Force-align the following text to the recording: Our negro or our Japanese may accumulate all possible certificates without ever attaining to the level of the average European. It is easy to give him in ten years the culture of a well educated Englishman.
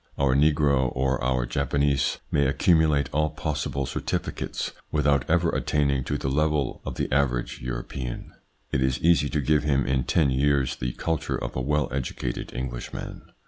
Our 0.17 0.33
negro 0.33 0.91
or 0.95 1.23
our 1.23 1.45
Japanese 1.45 2.17
may 2.31 2.47
accumulate 2.47 3.07
all 3.13 3.29
possible 3.29 3.85
certificates 3.85 4.71
without 4.91 5.29
ever 5.29 5.51
attaining 5.51 6.05
to 6.05 6.17
the 6.17 6.27
level 6.27 6.81
of 6.83 6.95
the 6.95 7.07
average 7.11 7.61
European. 7.61 8.33
It 8.71 8.81
is 8.81 8.99
easy 9.01 9.29
to 9.29 9.39
give 9.39 9.61
him 9.63 9.85
in 9.85 10.05
ten 10.05 10.31
years 10.31 10.75
the 10.75 10.93
culture 10.93 11.37
of 11.37 11.55
a 11.55 11.61
well 11.61 11.87
educated 11.91 12.51
Englishman. 12.51 13.31